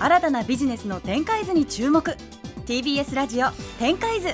[0.00, 2.16] 新たなビジネスの展開図に注目。
[2.66, 4.28] TBS ラジオ展開図。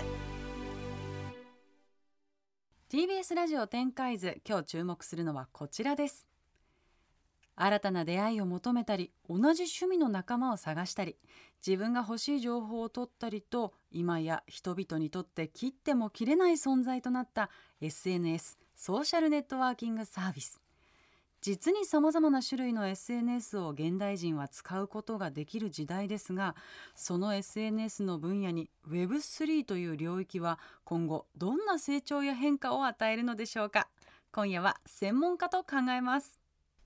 [2.91, 6.27] TBS ラジオ展開図今日注目するのはこちらです。
[7.57, 11.17] 新たな出会いを求めたり同じ趣味の仲間を探したり
[11.65, 17.51] 自分が欲しい情報を取ったりと今や人々にとって切っても切れない存在となった
[17.83, 20.59] SNS ソーシャルネットワーキングサービス。
[21.41, 26.55] 実にさまざまな種類の SNS を現代人は使うことができる時代ですが
[26.95, 33.89] その SNS の分野に Web3 という領域は今後どんな成長や変化を与えるのでしょうか。
[34.33, 36.39] 今夜は専門家と考えます。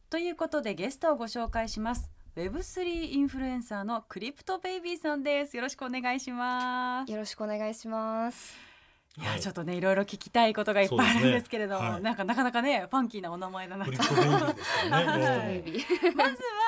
[0.08, 2.10] ということでゲストをご紹介します。
[2.36, 5.56] Web3 インフルエンサーのクリプトベイビーさんです。
[5.56, 7.10] よろしくお願いします。
[7.10, 8.73] よろしくお願いします。
[9.18, 9.22] い。
[9.22, 13.92] や、はい、ちょっとねいろいろ聞きたいことがいっぱいあるんですけれども、ねはい、なんかなかなかねファンキーなお名前だなと。
[13.92, 14.54] まずは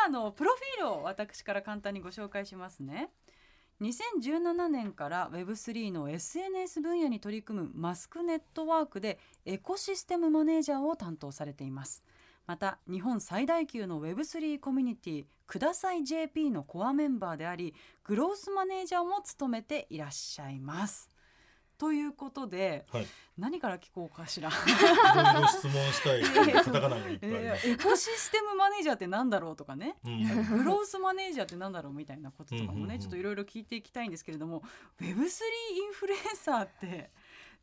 [0.06, 3.10] あのプロフィールを私から簡単にご紹介しますね。
[3.80, 12.02] 2017年から Web3 の SNS 分野に取り組むマスクネットワークでエコシステムマネージャーを担当されています。
[12.46, 21.10] また日本最大級の Web3 コミュニティください JP のコアメンバーでありグロースマネージャーも務めていらっしゃいます
[21.78, 23.06] ということで、はい、
[23.38, 24.50] 何から聞こうかしら。
[24.50, 26.52] 質問したい。
[26.52, 34.62] カタカナがいっぱいエコシステムマネージャーってなんだろうとかね、うん、グロースマネージャーってなんだろうみたいなこととかもね、ちょっといろいろ聞いていきたいんですけれども
[35.00, 37.10] Web3 インフルエンサーって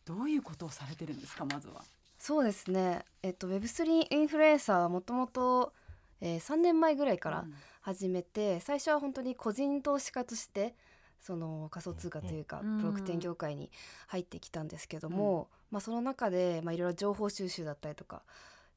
[0.05, 1.81] どういうことをされてるんですかまずは。
[2.19, 5.73] そうですね、えっと、Web3 インフルエンサーはもともと、
[6.21, 7.45] えー、3年前ぐらいから
[7.81, 10.75] 始めて、うん、最初は本当に個人投資家として
[11.23, 13.71] その仮想通貨というか、ブロックチェーン業界に
[14.07, 18.23] 入ってきたんですけども、まあ、その中でいろいろ情報収集だったりとか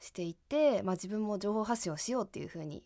[0.01, 2.85] していて、まあ、自分も情報発信をしようっていうふうに、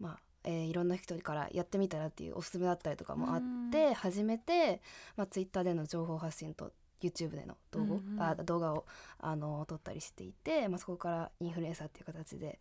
[0.00, 4.82] まあえー、いろんな人からやってみたらっていうおすすめだったりとかもあって始めて、
[5.16, 8.84] まあ、ツイッターでの情報発信と YouTube での動画,、あ動画を
[9.18, 12.60] あの撮ったりしていて、まあ、そこからインフルエンサーっていう形で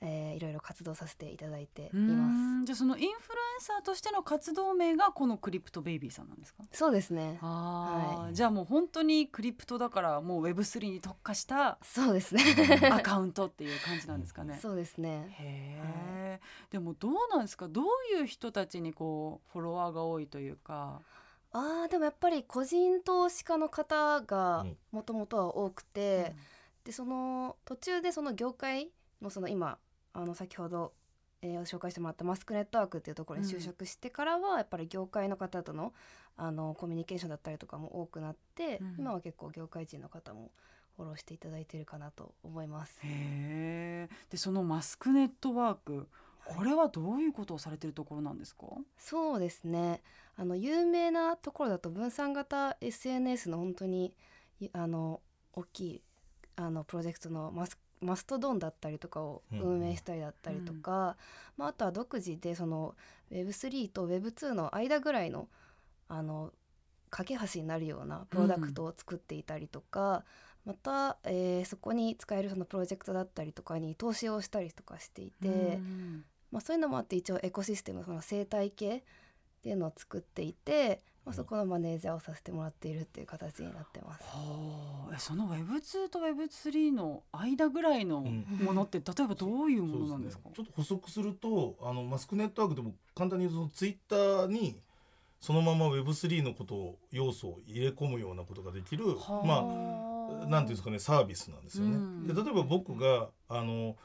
[0.00, 2.66] えー、いろいろ活動させていただいています。
[2.66, 6.62] じゃあそのインフルエンサーとしての活動名がこのクリプトベイビーさんなんですか？
[6.72, 7.38] そうですね。
[7.40, 12.42] はい、じゃあもう本当にクリプトだからもう Web3 に特化したそうですね。
[12.92, 14.58] アカウントっていう感じなんですかね。
[14.62, 15.28] そうですね。
[15.38, 16.40] へえ、はい、
[16.70, 17.68] でもどうなんですか？
[17.68, 17.84] どう
[18.18, 21.00] いう人たちにこうフォロワーが多いというか。
[21.52, 28.90] あーでもやっぱり個人投資家の方がもともとは多くて、うん、でその途中でその業界
[29.22, 29.78] のその今
[30.16, 30.92] あの先ほど、
[31.42, 35.92] えー、紹介してもらったマスクネットワークっていうところに就職してからは、やっぱり業界の方との
[36.38, 40.50] あのコミュニケーションだったりとかも多くなって、うん、今は結構業界人の方も
[40.96, 42.98] フォローしていただいてるかなと思います。
[43.02, 46.08] へでそのマスクネットワーク
[46.44, 48.66] これはどういうことをされてるところなんですか？
[48.98, 50.02] そうですね。
[50.36, 54.14] あの有名なところだと分散型 SNS の本当に
[54.72, 55.20] あの
[55.54, 56.02] 大きい
[56.56, 61.16] あのプロジェクトのマスマストドンだったりとかを運営したりだったりとか、
[61.58, 62.94] うん、まあ、あとは独自でその
[63.30, 65.48] Web3 と Web2 の間ぐらいの
[66.08, 66.52] あの
[67.10, 70.24] 架け橋になるようなプロダクトを作っていたりとか、
[70.66, 79.02] うん、また、えー、そこに使えるそのプロジェクトだったりとかに投資をしたりとかしていて、うん、まあ、そういうのもあって一応エコシステムその生態系っ
[79.62, 84.22] ていうのを作っていて、まあ、そこのマネージャーをさせてもらっているっていう形になってます。
[84.28, 94.78] はあ、その Web2 と Web3 の間ぐらいのものって、うん、例えばどういうものなんですか、ね、ちょっと補足するとあのマスクネットワークでも簡単に言うとそのツイッターに
[95.40, 101.96] そのまま Web3 のことを要素を入れ込むようなことができる、はあ、まあなんていうんですかねサービスなんですよね。
[101.96, 103.96] うん、で例えば僕があの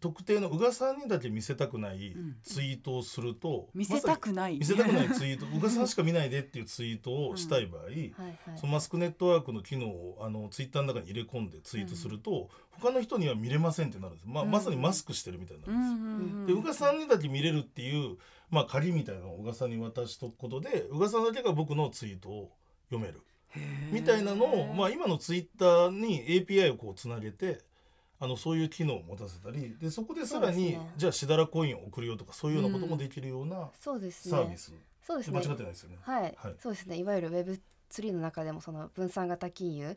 [0.00, 5.46] 特定の宇賀さんにだけ見せたくないツイートをすると、見せたくない、見せたくないツイート。
[5.54, 7.82] 宇賀さんしか見ないでっていうツイートをしたい場合、
[8.56, 15.72] そのマスクネットワークの機能をあのツイッターの中に入れ込んでツイートすると、うん、他の人には見れませんってなるんです、まあ、まさにマスクしてるみたいな。
[15.72, 16.54] んです。
[16.54, 18.16] で宇賀さんにだけ見れるっていう、
[18.48, 22.52] まあ、鍵みたいなのを宇賀さんに渡しとくことで宇賀さんだけが僕のツイートを
[22.90, 23.22] 読める。
[23.90, 27.58] みたいなのを、まあ、今のツイッターに API をこうつなげて
[28.22, 35.40] あのそういう機能を持たせたりでそこでさらに、ね、じゃあしだらコインを送るよとかそういうようなこともできるようなサービス、そうですね。
[35.40, 35.98] 間違ってないですよね。
[36.02, 36.96] はい、はい、そうですね。
[36.96, 39.96] いわゆる Web3 の中でもその分散型金融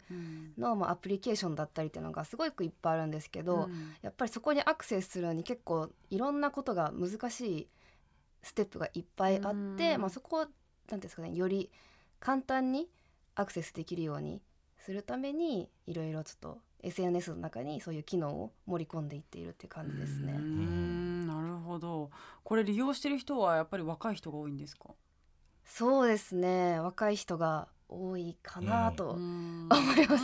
[0.57, 7.67] の、まあ、アプリケーションだったりっていうのがすごくいっぱいあるんですけど、うん、やっぱりそこにアクセスするのに結構いろんなことが難しい
[8.41, 10.45] ステップがいっぱいあって、うん、まあ、そこを
[10.89, 11.69] 何ですかねより
[12.19, 12.87] 簡単に
[13.35, 14.41] アクセスできるように
[14.79, 20.33] するためにいろいろちょっと SNS の中にそういう機能を盛り込んでいっているっていう感じですね。
[20.33, 22.11] なるほど。
[22.43, 24.89] これ利用してる人はやっぱり若い人が多いんですか？
[25.65, 26.79] そうですね。
[26.79, 30.23] 若い人が多いかなと思います。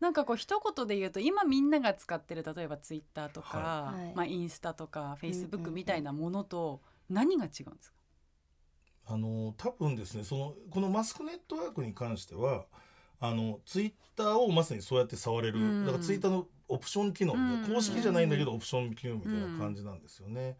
[0.00, 7.96] なんかこう一言で言うと今みんなが使ってる例えばツイッターとか、はい、まあ、インスタとかフェイスブックみたいなものと何が違うんですか、
[9.06, 12.66] あの多分ですねそのこのマスクネットワークに関しては
[13.22, 20.56] あのツイッターをまさにそうやって触れる、うん、だからツイッターのオプション機能、うん、公式じゃないんだけどオプション機能みたいな感じなんですよね。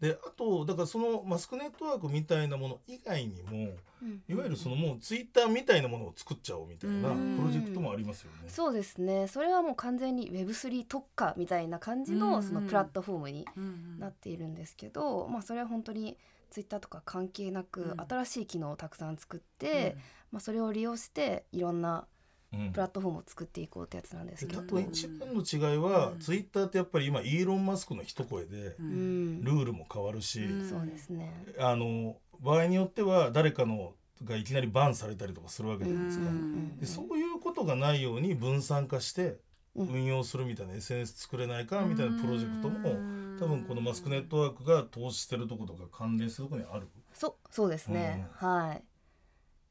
[0.00, 8.38] であとだからそのマスクネットワークみたいなもの以外にも、うん、いわゆるそのもうツイッターみたいなものを作っちゃおうみたいなプロジェクトもありますよね。
[8.48, 9.28] うそうですね。
[9.28, 13.46] それはもう完全に Web3 特化みたいな感じのそのプラットフォームに
[13.98, 16.16] なっているんですけど、まあ、それは本当に
[16.50, 19.96] ツイッターとか関係なく新しい機能をたくさん作って、
[20.30, 22.06] まあ、それを利用していろんな
[22.72, 31.32] プラットフォームを作っていこうってやつなんですけど、うん、一番の違いは、うん、ツイッターってやっぱり今イーロン・マスクの一声で、ルールも変わるし、そうですね。
[31.58, 33.94] あの場合によっては誰かの
[34.24, 36.24] がいきなりバンされたりとかするわけじゃないですか。
[36.80, 39.38] でそういうことがないように分散化して
[39.76, 42.90] 運用するみたいな SNS 作れないかみたいなプロジェクトも
[43.38, 46.88] 多分このマスクネットワークが投資してるとことか関連するとこにある。
[47.14, 48.82] そそうですね、うん、はい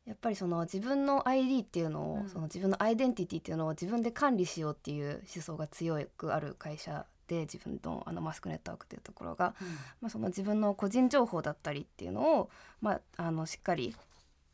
[0.09, 9.67] やっぱりその自分の ID っていうのを、うん、その自分のアイデンティティっていうのを自分で管理しようっていう思想が強くある会社で自分のあのマスクネットワークっていうところが、うん、
[10.01, 12.49] まあ、その自分の個人情報だったりっていうのを、
[12.81, 13.95] まあ、あのしっかり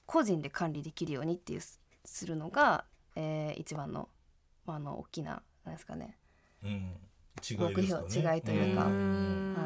[0.05, 1.61] 個人で管理できるようにっていう
[2.03, 2.83] するのが、
[3.15, 4.09] えー、一番の,、
[4.65, 6.17] まあ、あの大きななんですかね、
[6.65, 8.35] うん、違いですかね。
[8.35, 8.81] 違いというか。
[8.81, 8.89] は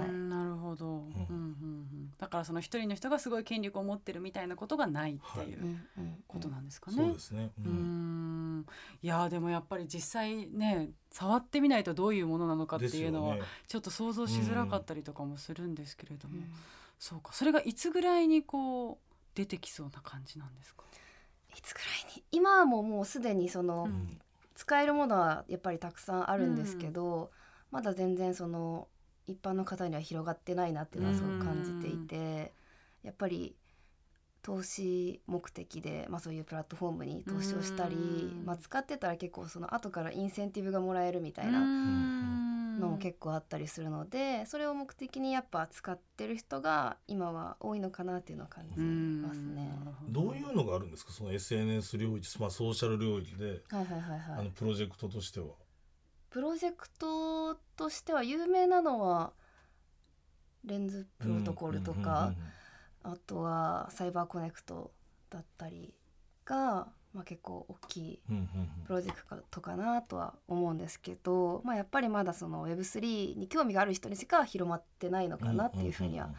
[0.06, 0.19] い。
[0.72, 0.86] なるほど。
[0.86, 2.12] うんうんうん。
[2.18, 5.80] だからその一人の人がすごい権力を持ってるみたいなことがないっていう
[6.28, 6.98] ことなんですかね。
[6.98, 7.52] そうですね。
[7.66, 8.66] うん。
[9.02, 13.38] いやでもやっぱり実際ね触ってみないとどういうものなのかっていうのは
[13.68, 16.36] ちょっと想像しづらかったりとかもするんですけれども、
[17.00, 18.98] そうかそれがいつぐらいにこう
[19.36, 20.84] 出てきそうな感じなんですか？
[21.58, 22.24] いつぐらいに？
[22.32, 23.90] 今はもうもうすでにその、
[24.56, 27.32] 使えるものはやっぱりたくさんあるんですけど、
[27.72, 28.88] まだ全然その
[29.30, 32.52] 一般の方には広がってないなっていうのはすごく感じていて
[33.04, 33.56] やっぱり
[34.42, 37.96] 投資目的で、まあ、そういうプラットフォームに投資をしたり、
[38.46, 41.60] まあ、使ってたら結構その後からインセンティブがもらえるみたいな
[42.80, 49.70] のも結構あったりするのでそれを目的にやっぱ使ってる人が今は多いのかなっていうのは感じますね。
[50.08, 51.12] どういうのがあるんですか？
[51.12, 55.48] その SNS 領域、まあ、ソーシャル領域で、はいはいはいはい、あのプロジェクトとしては。
[56.30, 59.32] プロジェクトとしては有名なのは
[60.66, 62.34] レンズプロトコルとか、
[63.04, 64.92] あとはサイバーコネクト
[65.30, 65.94] だったり
[66.46, 68.20] が、まあ、結構大きい
[68.86, 76.30] プロジェクトかなとは思うんですけど、まあ、やっぱりまだその Web3 に興味がある人にしか広まってないのかなっていうふうには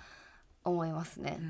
[0.63, 1.41] 思いますね。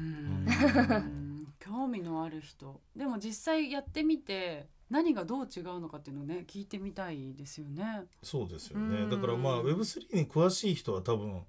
[1.59, 2.81] 興味のある人。
[2.97, 8.05] でも実際やってみて何がどう違うのかっていうのをね聞いてみたいですよね。
[8.23, 9.09] そうですよね。
[9.09, 11.43] だからまあ Web3 に詳しい人は多分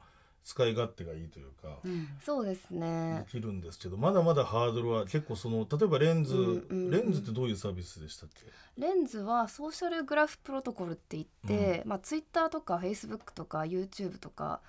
[0.43, 3.23] 使い勝手がいいというか、うん、そうですね。
[3.27, 8.45] できるんですけどまだまだハードルは結構その例えばレンズ、うんうんうん、レンズってどういうサービスでしたっけ？
[8.77, 14.61] レンズはソーシャルグラフプロトコルって言って、うん、まあ、Twitter とか Facebook とか YouTube とか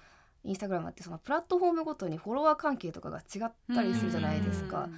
[0.44, 4.88] インスタグラムってそのプラットフォームごとにフォロワー関係とかが違ったりするじゃないですか。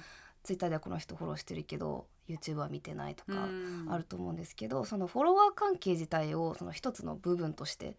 [0.45, 3.49] ツイッターではこの人フォローしてるけど YouTube は見てないとか
[3.89, 7.97] あると思うんですけどそのフォロワー関係自体をその一つの部分として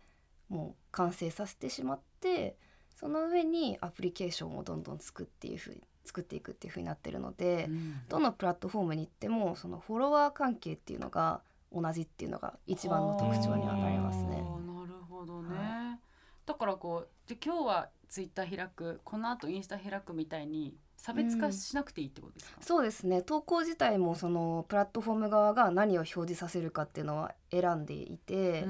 [0.48, 2.56] もう完成させてしまって
[2.94, 14.36] その上にアプリケーションをどんどん作っていうふうに作っていくっていうふうになってるので、うん、どのプラットフォームに行ってもそのフォロワー関係っていうのが同じっていうのが一番の特徴にはなりますね。
[14.36, 15.98] なるほどね、はい、
[16.46, 20.76] だからこうで今日はツイッター開くこのあとインスタ開くみたいに
[21.06, 23.22] 差別化しなくていいってことですか、うん、そうですね。
[23.22, 28.62] 投稿自体もそのプラットフォーム側が何を表示させるかっていうのは選んでいて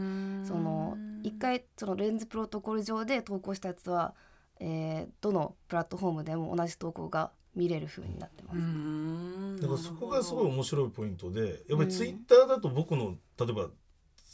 [0.44, 4.14] その一回そのレンズプロトコル上で投稿したやつは、
[4.60, 9.62] えー、どのプラットフォームでも同じ投稿が見れる風になってます。
[9.62, 13.70] だからそこがすごい面白いポイントでやっぱりツイッターだと僕の例えば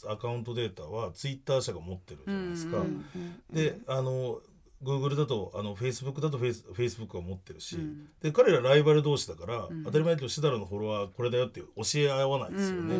[0.09, 2.83] アカウントデータはツイッター社が持ってるじゃないですか。
[3.49, 4.41] であの
[4.83, 12.99] Google だとあの Facebook だとフェイス Facebook は持ってるし、うん、で彼らライバル同士だから、うん、当たり前だけどシダラのフォロワーこれだよって教え合わないですよね。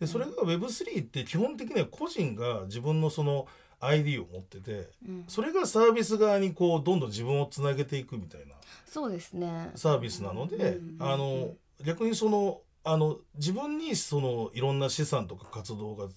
[0.00, 3.46] でそれが Web3 って基本的には個人が自分のその
[3.80, 8.54] ID を持ってて、うん、それがサービス側にこうどんどん自分をつなげていくみたいな
[8.86, 9.70] そうですね。
[9.74, 11.54] サービスなので、あの
[11.84, 16.08] 逆にそのあの自分にそのいろんな資産とか活動が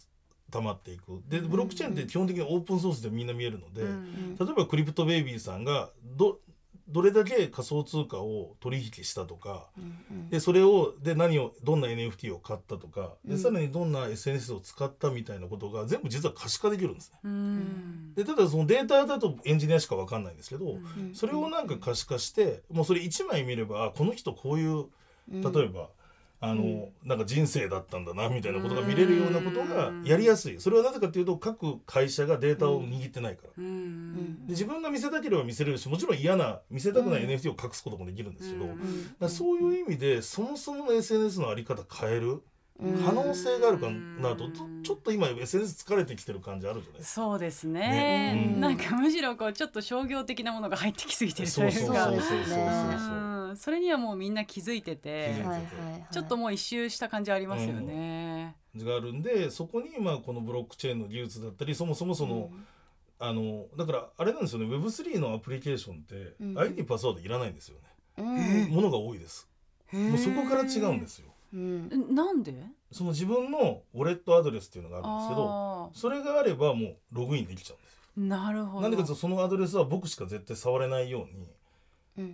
[0.49, 1.21] 溜まっていく。
[1.27, 6.39] でブロックチェーンって基本的にオープンソースでみんな見えるので、例えばクリプトベイビーさんがど
[6.87, 9.67] どれだけ仮想通貨を取引したとか、
[10.31, 17.19] でそれをで何をどんな NFT を買ったとかでさらにどんな SNS を使ったみたいなことが全部実は可視化できるんですね。
[18.15, 20.79] でただそのデータだとエンジニアしか分かんないんですけど、
[21.13, 24.87] それをなんか可視化してもうそれ1枚見ればこの人こういう
[25.31, 25.89] 例えば。
[26.41, 30.59] あの、うん、なんか人生だったんだなみたいなことが見れるようなことがやりやすい。
[30.59, 42.41] それはなぜかというと各会社がデータを握ってないから、うん、で自分が見せたければ見せれるしもちろん嫌な見せたくない NFT を隠すこともできるんですけど、うん、そういう意味でそもそもの SNS の在り方変える
[43.05, 44.49] 可能性があるかなと
[44.83, 51.75] ちょっと今 SNS 疲れてきてる感じあるじゃないそうですね、ね、なんかむしろこうちょっと商業的なものが入ってきすぎてるというか。
[51.75, 55.35] そうそうそうそうそうそうそれにはもうみんな気づいてて
[56.11, 58.55] ちょっともう一周した感じありますよね。
[58.75, 62.65] うん、があるんでそこにまあこのブロックチェーンの技術だったりそもそもその、うん、
[63.19, 67.77] あのだからあれなんですよね Web3 のアプリケーションって ID、パスワードいらないんですよ
[68.17, 68.67] ね。
[68.69, 69.47] ものが多いです。
[69.91, 71.29] もうそこから違うんですよ。
[71.53, 72.53] うん、なんで？
[72.91, 78.81] その自分のウォレットアドレスっていうのがあるんですけどそれがあればもうログインできちゃうんですなるほど。
[78.81, 81.47] なんでかというとそのアドレスは僕しか絶対触れないように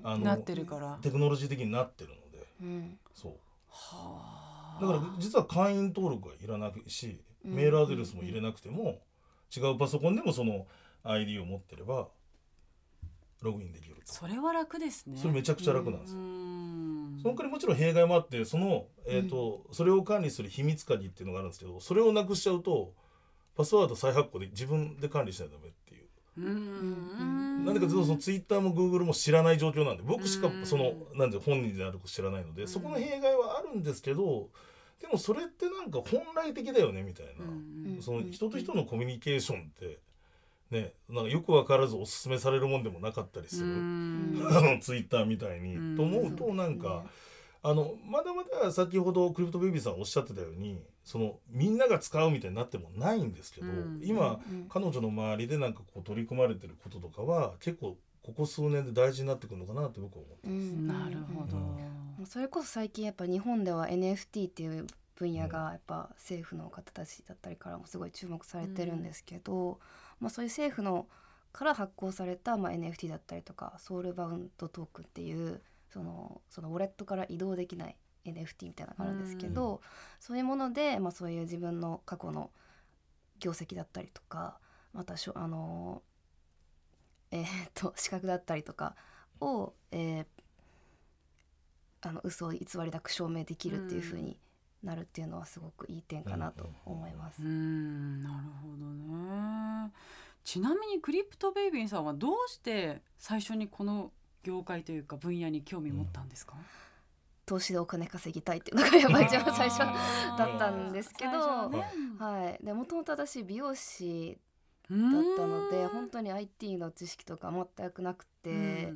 [0.03, 0.99] あのなってるから。
[1.01, 3.33] テクノロジー的になってるので、うん、そう。
[3.69, 8.99] はだから実は会員登録はいらなくしメールアドレスも入れなくても、
[9.55, 10.65] 違うパソコンでもその
[11.03, 12.07] ID を持ってれば
[13.41, 15.17] ログインできるそれは楽ですね。
[15.17, 16.19] それめちゃくちゃ楽なんですよ。
[17.23, 22.93] その代わりもちろん弊害もあってその、えーと、うん、それを管理する秘密鍵っていうのがあるんですけどそれをなくしちゃうと
[23.55, 25.69] パスワード再発行で自分で管理しないとダメ。
[25.69, 25.84] って
[26.37, 34.49] なんでかというとそのツイッターもグーグルも知らない状況なんで僕しかそのなんで本人であること知らないのでそこの弊害はあるんですけど
[35.01, 38.01] でもそれってなんか本来的だよねみたいな。
[38.01, 39.99] その人と人のコミュニケーションって
[40.71, 43.67] ね、なんかよく分からずおすすめされるもんでもなかったりする。
[44.49, 45.95] あのツイッターみたいに。
[45.95, 47.05] と思うとなんか。
[47.61, 60.55] あのまだまだ先ほどクリプトベイビーさんおっしゃってたようにそのみんなが使うみたいになってもないんですけど、うん、今、うん、彼女の周りでなんかこう取り組まれてることとかは結構ここ数年で大事になってくるのかなって僕は思ってます。
[60.55, 69.79] うん、なるほど、それこそ最近やっぱ日本では NFT っていう分野がやっぱ政府の方たちだったりからもすごい注目されてるんですけど、
[70.19, 71.07] まあ、そういう政府の
[71.53, 77.95] から発行されたまあ NFT だったりとかソウルバウンドトークンっていうそのそのウォレットから移動できない
[78.25, 79.81] NFT みたいなのがあるんですけど、
[80.19, 82.51] そういうもので、まあ、そういう自分の過去の
[83.39, 84.57] 業績だったりとか
[84.93, 86.01] またしょあの
[87.31, 88.95] えー、っと資格だったりとか
[89.41, 90.25] を、えー、
[92.01, 94.37] あの嘘を偽りなく証明できるっていうふうに
[94.83, 97.43] なるっていうのはすごくいい点かなと思います。
[97.43, 99.91] うん、なるほどね。
[100.43, 104.11] ちなみにクリプトベイビーさんはどうして最初にこの
[104.43, 106.63] 業界というか分野に興味持ったんですか、うん、
[107.45, 111.85] 投資でお金稼ぎたいっていうのがやっぱ一番最初だったんですけど、ね、
[112.19, 114.37] はい、でもともと私美容師
[114.89, 114.99] だっ
[115.37, 118.93] たので本当に IT の知識とか全くなくて、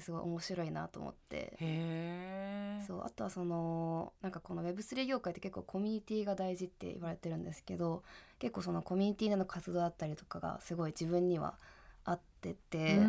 [0.00, 1.56] すごい面白いなと思って。
[2.86, 8.02] そうあとはそのなんかこの Web3 業界って結構コミュニティが大事って言われてるんですけど
[8.38, 11.58] 結構そのコミュニティでの活動だったりとかがすごい自分には合
[12.38, 13.00] ってて、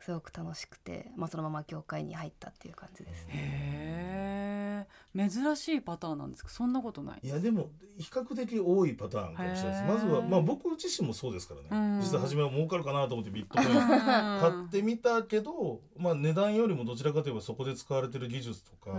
[0.00, 4.88] すごく楽しくて、まあ、そのまま業界に入ったっていう感じですね。
[5.14, 6.48] 珍しいパターンなんですか？
[6.48, 7.20] そんなことない。
[7.22, 9.94] いやでも比較的多いパターンかもしれないです。
[9.94, 18.96] まずはまあ僕自身もそうですからね、実は初めは儲かるかなと思ってビットコイン買ってみたけど、まあ、値段よりもどちらかといえばそこで使われてる技術とか、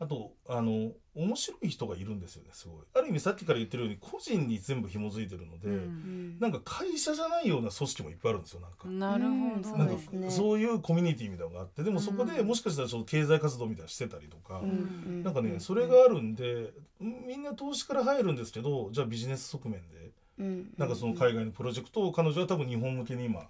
[0.00, 2.76] あとあの面白い人がいるんですよねすごい。
[2.94, 8.88] ある意味さっきから言ってるように個人に全部紐づいてるので、うん、なんか会社じゃないような組織もいっぱいあるんですよなんか。
[8.88, 9.76] なるほど。
[9.78, 23.42] なんかそういうコミュニティみたいなのがあってでもそこでもしかしたらちょっと経済活動みたいなしてたりとか、うん、なんかねそれがあるんでみんな投資から入るんですけどじゃあビジネス側面で、うん、なんかその海外のプロジェクトを彼女は多分日本向けに今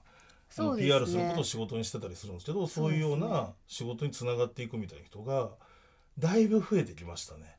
[0.51, 5.51] そう、ね、PR することを仕事にしてたりするんですけどそういうような仕事につながっていくみたいな人が。
[6.19, 7.59] だいぶ増えてきましたね。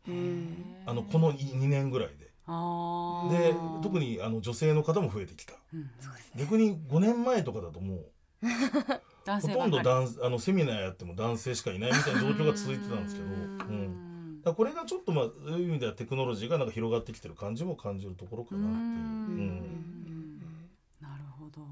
[0.86, 2.26] あのこの2年ぐらいで。
[2.46, 5.82] で特にあの女性の方も増えてきた、うん。
[5.82, 5.90] ね、
[6.36, 8.06] 逆に5年前とかだともう
[9.26, 18.78] ほとんど男あのセミナーやっても男性しかいないみたいな状況が続いてたんですけど、うん、だこれがちょっとまあそういう意味ではテクノロジーがなんか広がってきてる感じも感じるところかなっていう。
[18.78, 20.40] うん。
[21.02, 21.66] なるほど。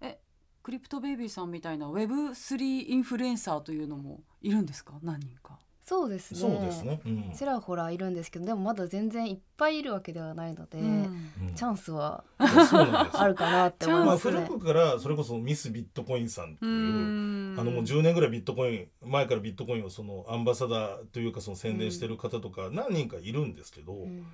[0.00, 0.18] え
[0.62, 4.94] クリプトベイビーさんみたいな Web3 インフルエンサーというのもいるんですか？
[5.02, 6.40] 何人かそうですね。
[6.40, 24.26] そうですね、うん、ちらほらいるんですけどでもまだ全然いっぱいいるわけではないので、うん、チャンスはあるかなって思います、ね、まあ、古くからそれこそミスビットコインさんっていうあのもう10年ぐらいビットコイン前からビットコインをそのアンバサダーというかその宣伝してる方とか何人かいるんですけど、うん、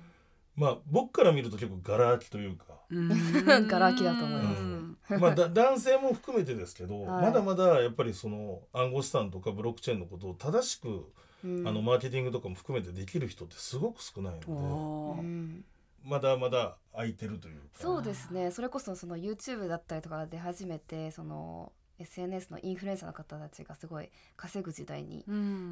[0.55, 2.65] まあ僕から見ると結構ガラ空きというか。
[3.69, 5.19] ガラ空きだと思います。
[5.19, 11.11] まあだ男性も含めてですけど、はい、まだまだやっぱりその暗号資産とかブロックチェーンのことを正しく
[11.43, 15.63] あのマーケティングとかも含めてできる人ってすごく少ないので。
[16.03, 18.51] まだまだ空いてるというそうですね。
[18.51, 25.23] それこそその YouTube だったりとかで初めてその SNS のインフルエンサーの方たちがすごい稼ぐ時代に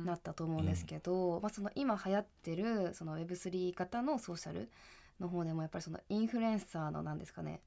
[0.06, 4.70] なったと思うんですけど、うん、まあ、その今流行ってるその Web3 型のソーシャル
[5.20, 7.62] の方でもやっぱりそのインフルエンサーの何ですかね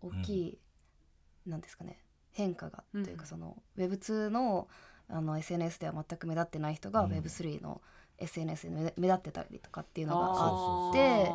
[0.00, 0.58] 大きい、
[1.46, 1.98] うん、なんですかね
[2.32, 4.68] 変化がというかその Web2 の
[5.08, 7.80] あの SNS では全く目立ってない人が Web3 の
[8.18, 11.30] SNS で目立ってたりとかっていうのがあって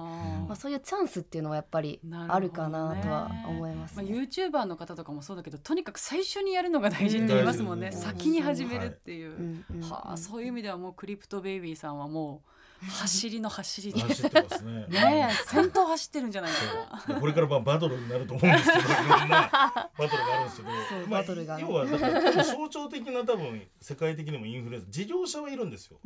[0.47, 12.49] まあ、そういうチャンスっていうのはやっぱりあるかなとは思います、ね、まあ、YouTuber の方とかもそうだけどとにかく最初にやるのが大事って言いますもんね、先に始めるっていう、はあ、そういう意味ではもうクリプトベイビーさんはもう。
[12.85, 14.87] 走りの走りで走ってますね。
[14.87, 17.19] ね先頭走ってるんじゃないかな。
[17.19, 25.99] これからまあバトルになると思うんですけど、いろんな バトルがあるんですけど、まあ、要はだから象徴的な多分世界的にもインフルエンサー事業者はいるんですよ。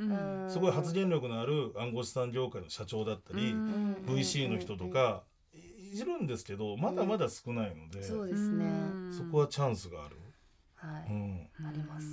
[0.47, 3.53] すごい発言力のある暗号資産業界の社長だったり、
[4.05, 5.23] VC の人とか
[5.53, 8.71] いるんですけど、まだまだ少ないので、そうですね。
[9.11, 10.17] そこはチャンスがある。
[10.75, 12.07] はい、うん、あります。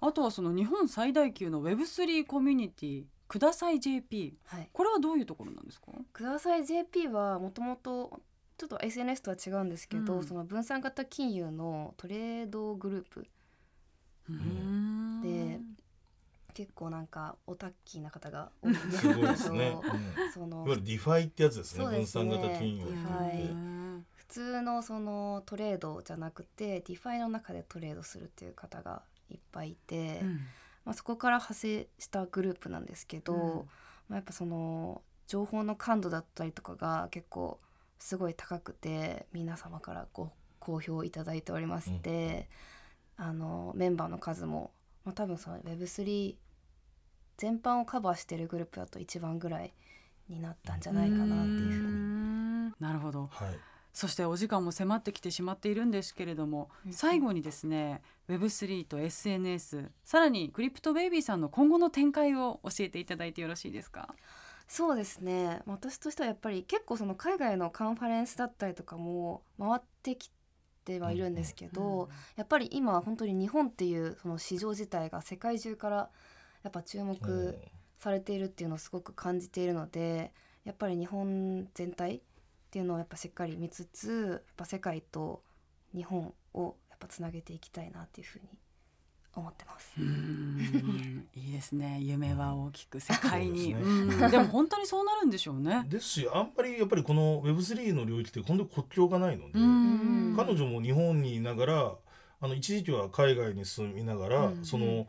[0.00, 5.86] あとはその日本最大級の Web3 コミュニティください JP、はい、これはどういうところなんですか？
[6.12, 8.20] ください JP はもともと
[8.58, 13.26] ちょっと SNS とは違うんですけど、うん、その分散型金融のトレードグループ。
[15.22, 15.60] で
[16.52, 19.34] 結構なんかオタッキーな方が多いんですけど。
[19.34, 19.78] すね、
[20.20, 22.84] うん、そのいわゆる DeFi ってやつですね、ね、分散型金融
[24.12, 30.40] 普通のそのトレードじゃなくて DeFi の中でトレードするっていう方がいっぱいいて、うん
[30.84, 33.64] まあ、そこから派生したグループなんですけど、うん、ま
[34.10, 37.60] あ、やっぱその情報の感度だったりとかが結構
[37.98, 42.48] すごい高くて皆様からご好評いただいておりまして、
[43.18, 44.72] うん、あのメンバーの数も、
[45.04, 46.34] まあ、多分その Web3
[47.36, 49.72] 全般をカバーしてるグループだと一番ぐらい
[50.28, 52.72] になったんじゃないかなっていうふうに。
[52.80, 64.14] なるほど、はいそしてお時間も迫ってきてしまっているんですけれども、うん、最後にですね Web3 と SNS さらにクリプトベイビーさんの今後の展開を教えていただいてよろしいですか？
[64.66, 65.60] そうですね。
[65.66, 70.30] 私としてはやっぱり結構その海外のカンファレンスだったりとかも回ってき
[70.84, 76.08] てはいるんですけど、うん、やっぱり今本当に日本っていうその市場自体が世界中から
[76.62, 77.58] やっぱ注目
[77.98, 80.32] されているっていうのをすごく感じているので
[80.64, 82.22] やっぱり日本全体
[82.72, 85.42] っていうのをやっぱしっかり見つつやっぱ世界と
[85.94, 88.48] 日本をやっぱつなげていきたいなっていうふうに
[89.34, 89.92] 思ってます。
[91.38, 91.98] いいですね。
[92.00, 93.74] 夢は大きく世界に。
[93.74, 95.84] ででも本当にそうなるんでしょうね。
[95.86, 99.52] ですし、あんまりやっぱりこの Web3 の領域って本当に国境がないので、
[100.34, 101.94] 彼女も日本にいながら、
[102.40, 105.06] あの一時期は海外に住みながら、その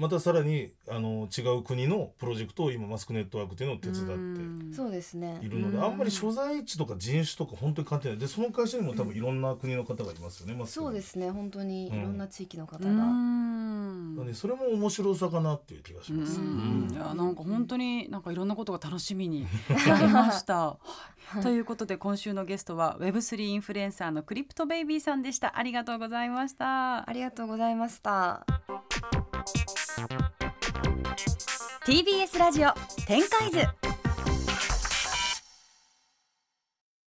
[0.00, 5.38] またさらにあの違う国のプロジェクトを今マスクネットワークっていうのを手伝ってそうですね。
[5.42, 8.18] いるのであんまり所在地とか人種とか本当に関係ない。
[8.18, 11.30] でその会社にも多分いろんな国の方がいますよね、うん、そうですね。
[11.30, 12.90] 本当にいろんな地域の方が。
[14.24, 16.40] ね、それも面白さかなっていう気がします。
[16.40, 19.46] いやなんか本当になんかいろんなことが楽しみに
[19.86, 20.78] なりました。
[21.42, 25.58] ということで今週のゲストは Web3 インフルエンサーのクリプトベイビーさんでした。
[25.58, 27.06] ありがとうございました。
[27.06, 28.46] ありがとうございました。
[31.84, 32.72] TBS ラジオ
[33.06, 33.89] 展開図